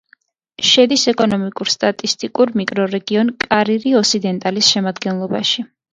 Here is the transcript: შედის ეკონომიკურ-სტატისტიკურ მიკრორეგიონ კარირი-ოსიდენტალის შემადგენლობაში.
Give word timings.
შედის 0.67 1.03
ეკონომიკურ-სტატისტიკურ 1.11 2.53
მიკრორეგიონ 2.61 3.29
კარირი-ოსიდენტალის 3.45 4.71
შემადგენლობაში. 4.77 5.67